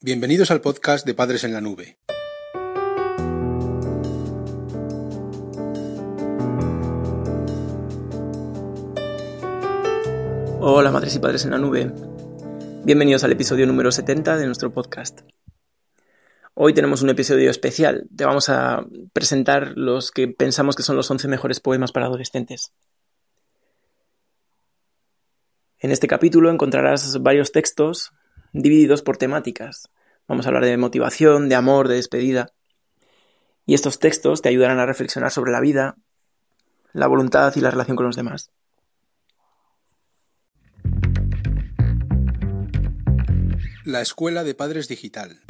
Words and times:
Bienvenidos 0.00 0.52
al 0.52 0.60
podcast 0.60 1.04
de 1.04 1.12
Padres 1.12 1.42
en 1.42 1.52
la 1.52 1.60
Nube. 1.60 1.98
Hola 10.60 10.92
madres 10.92 11.16
y 11.16 11.18
padres 11.18 11.44
en 11.46 11.50
la 11.50 11.58
nube. 11.58 11.92
Bienvenidos 12.84 13.24
al 13.24 13.32
episodio 13.32 13.66
número 13.66 13.90
70 13.90 14.36
de 14.36 14.46
nuestro 14.46 14.72
podcast. 14.72 15.22
Hoy 16.54 16.74
tenemos 16.74 17.02
un 17.02 17.10
episodio 17.10 17.50
especial. 17.50 18.06
Te 18.16 18.24
vamos 18.24 18.48
a 18.50 18.86
presentar 19.12 19.72
los 19.74 20.12
que 20.12 20.28
pensamos 20.28 20.76
que 20.76 20.84
son 20.84 20.94
los 20.94 21.10
11 21.10 21.26
mejores 21.26 21.58
poemas 21.58 21.90
para 21.90 22.06
adolescentes. 22.06 22.72
En 25.80 25.90
este 25.90 26.06
capítulo 26.06 26.52
encontrarás 26.52 27.20
varios 27.20 27.50
textos 27.50 28.12
divididos 28.52 29.02
por 29.02 29.16
temáticas. 29.16 29.88
Vamos 30.26 30.46
a 30.46 30.48
hablar 30.48 30.64
de 30.64 30.76
motivación, 30.76 31.48
de 31.48 31.54
amor, 31.54 31.88
de 31.88 31.96
despedida. 31.96 32.52
Y 33.66 33.74
estos 33.74 33.98
textos 33.98 34.42
te 34.42 34.48
ayudarán 34.48 34.78
a 34.78 34.86
reflexionar 34.86 35.30
sobre 35.30 35.52
la 35.52 35.60
vida, 35.60 35.96
la 36.92 37.06
voluntad 37.06 37.54
y 37.56 37.60
la 37.60 37.70
relación 37.70 37.96
con 37.96 38.06
los 38.06 38.16
demás. 38.16 38.50
La 43.84 44.02
Escuela 44.02 44.44
de 44.44 44.54
Padres 44.54 44.88
Digital. 44.88 45.40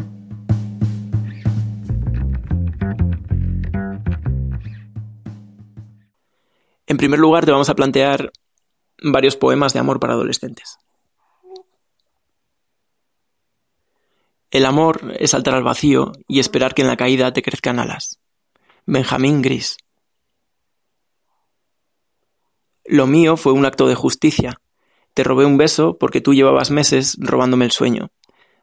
En 6.87 6.97
primer 6.97 7.19
lugar, 7.19 7.45
te 7.45 7.51
vamos 7.51 7.69
a 7.69 7.75
plantear 7.75 8.33
varios 9.03 9.37
poemas 9.37 9.73
de 9.73 9.81
amor 9.81 10.01
para 10.01 10.15
adolescentes. 10.15 10.79
El 14.51 14.65
amor 14.65 15.15
es 15.19 15.33
saltar 15.33 15.55
al 15.55 15.63
vacío 15.63 16.13
y 16.27 16.41
esperar 16.41 16.75
que 16.75 16.83
en 16.83 16.89
la 16.89 16.97
caída 16.97 17.33
te 17.33 17.43
crezcan 17.43 17.79
alas. 17.79 18.19
Benjamín 18.87 19.43
Gris. 19.43 19.77
Lo 22.85 23.07
mío 23.07 23.37
fue 23.37 23.53
un 23.53 23.67
acto 23.67 23.87
de 23.87 23.95
justicia. 23.95 24.63
Te 25.13 25.23
robé 25.23 25.45
un 25.45 25.59
beso 25.59 25.99
porque 25.99 26.23
tú 26.23 26.33
llevabas 26.33 26.71
meses 26.71 27.17
robándome 27.21 27.67
el 27.67 27.73
sueño. 27.73 28.11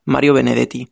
Mario 0.04 0.34
Benedetti. 0.34 0.92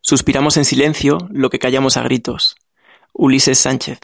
Suspiramos 0.00 0.56
en 0.56 0.64
silencio 0.64 1.18
lo 1.30 1.50
que 1.50 1.58
callamos 1.58 1.96
a 1.96 2.02
gritos. 2.02 2.54
Ulises 3.12 3.58
Sánchez. 3.58 3.98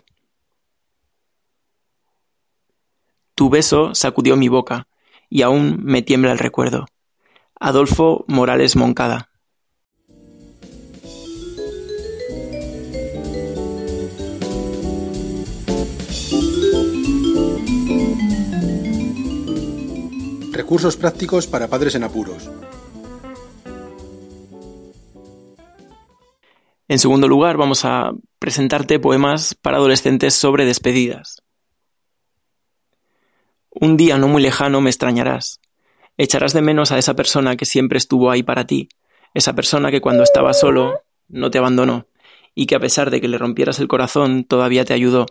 Tu 3.36 3.48
beso 3.48 3.94
sacudió 3.94 4.36
mi 4.36 4.48
boca 4.48 4.88
y 5.28 5.42
aún 5.42 5.78
me 5.84 6.02
tiembla 6.02 6.32
el 6.32 6.38
recuerdo. 6.38 6.86
Adolfo 7.66 8.26
Morales 8.28 8.76
Moncada. 8.76 9.30
Recursos 20.52 20.98
prácticos 20.98 21.46
para 21.46 21.68
padres 21.68 21.94
en 21.94 22.04
apuros. 22.04 22.50
En 26.86 26.98
segundo 26.98 27.28
lugar, 27.28 27.56
vamos 27.56 27.86
a 27.86 28.12
presentarte 28.38 28.98
poemas 28.98 29.54
para 29.54 29.78
adolescentes 29.78 30.34
sobre 30.34 30.66
despedidas. 30.66 31.40
Un 33.70 33.96
día 33.96 34.18
no 34.18 34.28
muy 34.28 34.42
lejano 34.42 34.82
me 34.82 34.90
extrañarás. 34.90 35.63
Echarás 36.16 36.52
de 36.52 36.62
menos 36.62 36.92
a 36.92 36.98
esa 36.98 37.14
persona 37.14 37.56
que 37.56 37.64
siempre 37.64 37.98
estuvo 37.98 38.30
ahí 38.30 38.42
para 38.42 38.66
ti, 38.66 38.88
esa 39.34 39.54
persona 39.54 39.90
que 39.90 40.00
cuando 40.00 40.22
estaba 40.22 40.52
solo 40.52 41.02
no 41.28 41.50
te 41.50 41.58
abandonó, 41.58 42.06
y 42.54 42.66
que 42.66 42.76
a 42.76 42.80
pesar 42.80 43.10
de 43.10 43.20
que 43.20 43.28
le 43.28 43.38
rompieras 43.38 43.80
el 43.80 43.88
corazón 43.88 44.44
todavía 44.44 44.84
te 44.84 44.94
ayudó. 44.94 45.26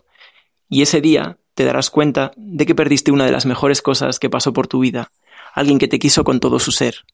Y 0.67 0.81
ese 0.81 0.99
día 0.99 1.37
te 1.53 1.63
darás 1.63 1.89
cuenta 1.89 2.31
de 2.35 2.65
que 2.65 2.75
perdiste 2.75 3.11
una 3.11 3.25
de 3.25 3.31
las 3.31 3.45
mejores 3.45 3.81
cosas 3.81 4.19
que 4.19 4.29
pasó 4.29 4.51
por 4.53 4.67
tu 4.67 4.79
vida, 4.79 5.11
alguien 5.53 5.79
que 5.79 5.87
te 5.87 5.99
quiso 5.99 6.23
con 6.23 6.39
todo 6.39 6.59
su 6.59 6.71
ser. 6.71 7.05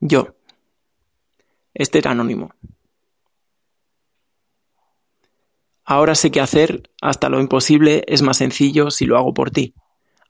Yo. 0.00 0.34
Este 1.74 1.98
era 1.98 2.12
anónimo. 2.12 2.52
Ahora 5.84 6.14
sé 6.14 6.30
qué 6.30 6.40
hacer, 6.40 6.90
hasta 7.00 7.28
lo 7.28 7.40
imposible 7.40 8.04
es 8.08 8.22
más 8.22 8.36
sencillo 8.36 8.90
si 8.90 9.06
lo 9.06 9.16
hago 9.16 9.32
por 9.32 9.50
ti, 9.50 9.74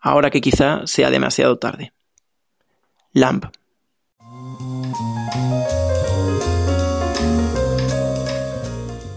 ahora 0.01 0.31
que 0.31 0.41
quizá 0.41 0.87
sea 0.87 1.11
demasiado 1.11 1.59
tarde. 1.59 1.93
Lamp. 3.13 3.47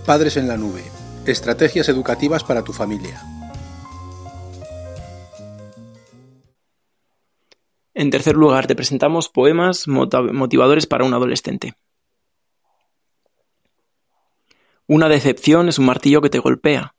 Padres 0.05 0.37
en 0.37 0.47
la 0.47 0.55
Nube. 0.55 0.83
Estrategias 1.25 1.89
educativas 1.89 2.43
para 2.45 2.63
tu 2.63 2.71
familia. 2.71 3.21
En 7.93 8.09
tercer 8.09 8.35
lugar, 8.35 8.65
te 8.65 8.75
presentamos 8.75 9.27
poemas 9.27 9.87
motivadores 9.87 10.87
para 10.87 11.03
un 11.03 11.13
adolescente. 11.13 11.73
Una 14.87 15.09
decepción 15.09 15.67
es 15.67 15.79
un 15.79 15.85
martillo 15.85 16.21
que 16.21 16.29
te 16.29 16.39
golpea. 16.39 16.95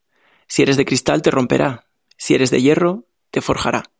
Si 0.46 0.62
eres 0.62 0.76
de 0.76 0.84
cristal 0.84 1.22
te 1.22 1.30
romperá. 1.30 1.86
Si 2.18 2.34
eres 2.34 2.50
de 2.50 2.60
hierro, 2.60 3.06
te 3.30 3.40
forjará. 3.40 3.91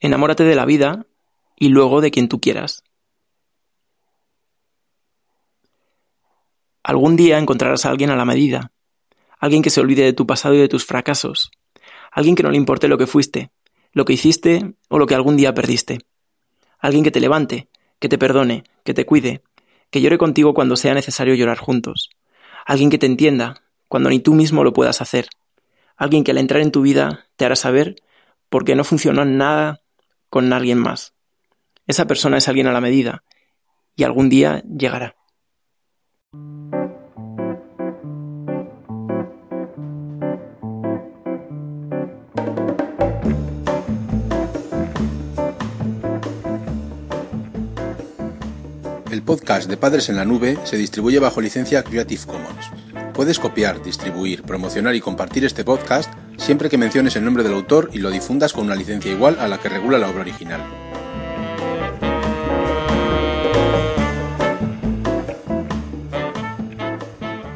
Enamórate 0.00 0.44
de 0.44 0.54
la 0.54 0.66
vida 0.66 1.06
y 1.58 1.68
luego 1.68 2.00
de 2.00 2.10
quien 2.10 2.28
tú 2.28 2.40
quieras. 2.40 2.82
Algún 6.82 7.16
día 7.16 7.38
encontrarás 7.38 7.84
a 7.84 7.90
alguien 7.90 8.10
a 8.10 8.16
la 8.16 8.24
medida, 8.24 8.72
alguien 9.40 9.62
que 9.62 9.70
se 9.70 9.80
olvide 9.80 10.04
de 10.04 10.12
tu 10.12 10.26
pasado 10.26 10.54
y 10.54 10.58
de 10.58 10.68
tus 10.68 10.84
fracasos, 10.84 11.50
alguien 12.12 12.36
que 12.36 12.42
no 12.42 12.50
le 12.50 12.56
importe 12.58 12.88
lo 12.88 12.98
que 12.98 13.06
fuiste, 13.06 13.50
lo 13.92 14.04
que 14.04 14.12
hiciste 14.12 14.74
o 14.88 14.98
lo 14.98 15.06
que 15.06 15.14
algún 15.14 15.36
día 15.36 15.54
perdiste, 15.54 15.98
alguien 16.78 17.02
que 17.02 17.10
te 17.10 17.20
levante, 17.20 17.68
que 17.98 18.08
te 18.08 18.18
perdone, 18.18 18.64
que 18.84 18.94
te 18.94 19.04
cuide, 19.04 19.42
que 19.90 20.00
llore 20.00 20.18
contigo 20.18 20.54
cuando 20.54 20.76
sea 20.76 20.94
necesario 20.94 21.34
llorar 21.34 21.58
juntos, 21.58 22.10
alguien 22.64 22.90
que 22.90 22.98
te 22.98 23.06
entienda 23.06 23.62
cuando 23.88 24.10
ni 24.10 24.20
tú 24.20 24.34
mismo 24.34 24.62
lo 24.62 24.72
puedas 24.72 25.00
hacer, 25.00 25.28
alguien 25.96 26.22
que 26.22 26.32
al 26.32 26.38
entrar 26.38 26.60
en 26.60 26.70
tu 26.70 26.82
vida 26.82 27.26
te 27.36 27.46
hará 27.46 27.56
saber 27.56 27.96
por 28.48 28.64
qué 28.64 28.76
no 28.76 28.84
funcionó 28.84 29.24
nada 29.24 29.80
con 30.28 30.52
alguien 30.52 30.78
más. 30.78 31.14
Esa 31.86 32.06
persona 32.06 32.38
es 32.38 32.48
alguien 32.48 32.66
a 32.66 32.72
la 32.72 32.80
medida 32.80 33.24
y 33.94 34.04
algún 34.04 34.28
día 34.28 34.62
llegará. 34.62 35.16
El 49.10 49.22
podcast 49.22 49.70
de 49.70 49.76
Padres 49.76 50.08
en 50.08 50.16
la 50.16 50.24
Nube 50.24 50.58
se 50.64 50.76
distribuye 50.76 51.18
bajo 51.18 51.40
licencia 51.40 51.82
Creative 51.82 52.26
Commons. 52.26 52.70
Puedes 53.14 53.38
copiar, 53.38 53.82
distribuir, 53.82 54.42
promocionar 54.42 54.94
y 54.94 55.00
compartir 55.00 55.44
este 55.44 55.64
podcast 55.64 56.12
siempre 56.46 56.70
que 56.70 56.78
menciones 56.78 57.16
el 57.16 57.24
nombre 57.24 57.42
del 57.42 57.54
autor 57.54 57.90
y 57.92 57.98
lo 57.98 58.08
difundas 58.08 58.52
con 58.52 58.66
una 58.66 58.76
licencia 58.76 59.10
igual 59.10 59.36
a 59.40 59.48
la 59.48 59.58
que 59.58 59.68
regula 59.68 59.98
la 59.98 60.08
obra 60.08 60.20
original. 60.20 60.60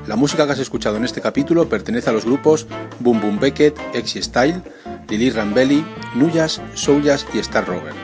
La 0.08 0.16
música 0.16 0.44
que 0.44 0.52
has 0.54 0.58
escuchado 0.58 0.96
en 0.96 1.04
este 1.04 1.20
capítulo 1.20 1.68
pertenece 1.68 2.10
a 2.10 2.12
los 2.12 2.24
grupos 2.24 2.66
Boom 2.98 3.20
Boom 3.20 3.38
Beckett, 3.38 3.78
Exy 3.94 4.24
Style, 4.24 4.60
Lili 5.08 5.30
Rambelli, 5.30 5.86
Nuyas, 6.16 6.60
Souljas 6.74 7.24
y 7.32 7.38
Star 7.38 7.68
Rover. 7.68 7.94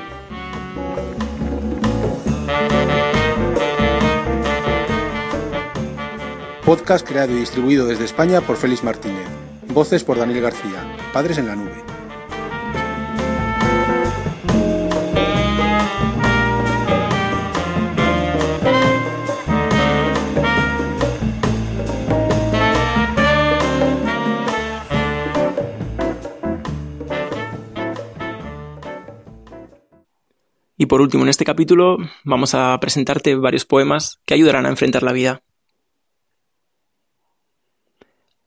Podcast 6.65 7.05
creado 7.05 7.33
y 7.33 7.41
distribuido 7.41 7.87
desde 7.87 8.05
España 8.05 8.41
por 8.41 8.57
Félix 8.57 8.85
Martínez. 8.85 9.46
Voces 9.73 10.05
por 10.05 10.19
Daniel 10.19 10.41
García. 10.41 10.97
Padres 11.13 11.39
en 11.39 11.47
la 11.47 11.57
nube. 11.57 11.85
Y 30.79 30.87
por 30.87 31.01
último, 31.01 31.25
en 31.25 31.31
este 31.31 31.45
capítulo 31.45 31.97
vamos 32.25 32.55
a 32.55 32.79
presentarte 32.81 33.35
varios 33.35 33.65
poemas 33.65 34.21
que 34.27 34.35
ayudarán 34.35 34.67
a 34.67 34.69
enfrentar 34.69 35.03
la 35.03 35.13
vida. 35.13 35.43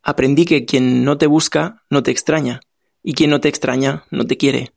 Aprendí 0.02 0.46
que 0.46 0.66
quien 0.66 1.04
no 1.04 1.18
te 1.18 1.28
busca 1.28 1.84
no 1.90 2.04
te 2.04 2.12
extraña, 2.12 2.62
y 3.04 3.14
quien 3.14 3.30
no 3.30 3.42
te 3.42 3.50
extraña 3.50 4.06
no 4.12 4.26
te 4.26 4.38
quiere. 4.38 4.72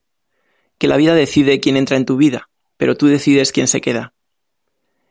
que 0.79 0.89
la 0.89 0.97
vida 0.97 1.15
decide 1.15 1.61
quién 1.61 1.77
entra 1.77 1.97
en 1.97 2.05
tu 2.05 2.17
vida, 2.17 2.49
pero 2.77 2.97
tú 2.97 3.07
decides 3.07 3.53
quién 3.53 3.69
se 3.69 3.81
queda. 3.81 4.15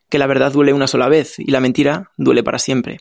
Que 0.09 0.19
la 0.19 0.27
verdad 0.27 0.51
duele 0.51 0.73
una 0.73 0.85
sola 0.85 1.07
vez 1.07 1.39
y 1.39 1.49
la 1.49 1.61
mentira 1.61 2.11
duele 2.17 2.43
para 2.43 2.59
siempre. 2.59 2.99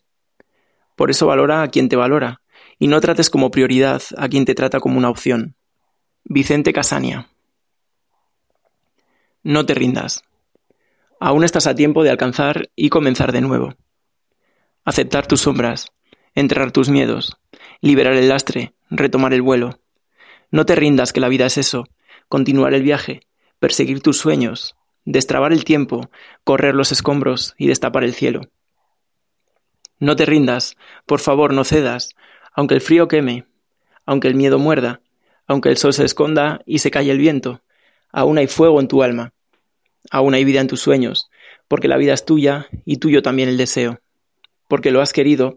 Por 0.94 1.10
eso 1.10 1.26
valora 1.26 1.62
a 1.62 1.68
quien 1.68 1.88
te 1.88 1.96
valora, 1.96 2.42
y 2.78 2.86
no 2.86 3.00
trates 3.00 3.28
como 3.28 3.50
prioridad 3.50 4.00
a 4.16 4.28
quien 4.28 4.44
te 4.44 4.54
trata 4.54 4.78
como 4.78 4.98
una 4.98 5.10
opción. 5.10 5.56
Vicente 6.22 6.72
Casania. 6.72 7.28
No 9.42 9.66
te 9.66 9.74
rindas. 9.74 10.22
Aún 11.18 11.42
estás 11.42 11.66
a 11.66 11.74
tiempo 11.74 12.04
de 12.04 12.10
alcanzar 12.10 12.70
y 12.76 12.88
comenzar 12.88 13.32
de 13.32 13.40
nuevo. 13.40 13.74
Aceptar 14.84 15.26
tus 15.26 15.40
sombras, 15.40 15.90
enterrar 16.34 16.72
tus 16.72 16.88
miedos, 16.88 17.36
liberar 17.80 18.14
el 18.14 18.28
lastre, 18.28 18.74
retomar 18.90 19.34
el 19.34 19.42
vuelo. 19.42 19.78
No 20.50 20.66
te 20.66 20.74
rindas 20.74 21.12
que 21.12 21.20
la 21.20 21.28
vida 21.28 21.46
es 21.46 21.58
eso, 21.58 21.86
continuar 22.28 22.74
el 22.74 22.82
viaje, 22.82 23.22
perseguir 23.58 24.02
tus 24.02 24.18
sueños, 24.18 24.76
destrabar 25.04 25.52
el 25.52 25.64
tiempo, 25.64 26.10
correr 26.44 26.74
los 26.74 26.92
escombros 26.92 27.54
y 27.58 27.66
destapar 27.66 28.04
el 28.04 28.14
cielo. 28.14 28.42
No 29.98 30.16
te 30.16 30.26
rindas, 30.26 30.76
por 31.06 31.20
favor 31.20 31.52
no 31.52 31.64
cedas, 31.64 32.14
aunque 32.52 32.74
el 32.74 32.80
frío 32.80 33.08
queme, 33.08 33.46
aunque 34.06 34.28
el 34.28 34.34
miedo 34.34 34.58
muerda, 34.58 35.00
aunque 35.46 35.68
el 35.68 35.76
sol 35.76 35.92
se 35.92 36.04
esconda 36.04 36.62
y 36.64 36.78
se 36.78 36.90
calle 36.90 37.10
el 37.10 37.18
viento, 37.18 37.62
aún 38.12 38.38
hay 38.38 38.46
fuego 38.46 38.80
en 38.80 38.88
tu 38.88 39.02
alma, 39.02 39.32
aún 40.10 40.34
hay 40.34 40.44
vida 40.44 40.60
en 40.60 40.68
tus 40.68 40.80
sueños, 40.80 41.30
porque 41.68 41.88
la 41.88 41.96
vida 41.96 42.14
es 42.14 42.24
tuya 42.24 42.68
y 42.84 42.96
tuyo 42.96 43.22
también 43.22 43.48
el 43.48 43.56
deseo, 43.56 44.00
porque 44.68 44.90
lo 44.90 45.00
has 45.00 45.12
querido 45.12 45.56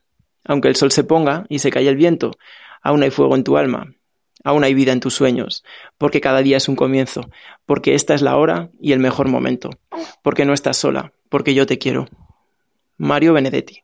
aunque 0.43 0.67
el 0.67 0.75
sol 0.75 0.91
se 0.91 1.03
ponga 1.03 1.45
y 1.49 1.59
se 1.59 1.71
calle 1.71 1.89
el 1.89 1.95
viento, 1.95 2.31
aún 2.81 3.03
hay 3.03 3.11
fuego 3.11 3.35
en 3.35 3.43
tu 3.43 3.57
alma, 3.57 3.93
aún 4.43 4.63
hay 4.63 4.73
vida 4.73 4.91
en 4.91 4.99
tus 4.99 5.13
sueños, 5.13 5.63
porque 5.97 6.21
cada 6.21 6.41
día 6.41 6.57
es 6.57 6.67
un 6.67 6.75
comienzo, 6.75 7.29
porque 7.65 7.95
esta 7.95 8.13
es 8.13 8.21
la 8.21 8.37
hora 8.37 8.69
y 8.79 8.93
el 8.93 8.99
mejor 8.99 9.27
momento, 9.27 9.69
porque 10.23 10.45
no 10.45 10.53
estás 10.53 10.77
sola, 10.77 11.13
porque 11.29 11.53
yo 11.53 11.65
te 11.65 11.77
quiero. 11.77 12.07
Mario 12.97 13.33
Benedetti. 13.33 13.83